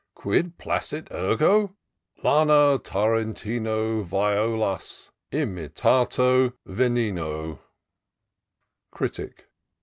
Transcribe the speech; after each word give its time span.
Quid 0.15 0.57
placit 0.57 1.07
ergo? 1.11 1.75
Lana 2.23 2.79
Tarentino 2.79 4.01
violas 4.01 5.11
imitata 5.31 6.53
veneno'" 6.67 7.59
Critic. 8.97 9.45